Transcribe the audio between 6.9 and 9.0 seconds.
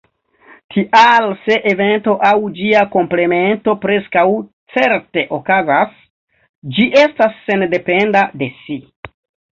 estas sendependa de si.